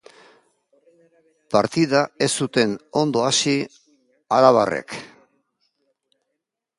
Partida 1.55 1.99
ez 2.27 2.29
zuten 2.45 2.73
ondo 3.03 3.23
hasi 3.27 3.55
arabarrek. 4.39 4.99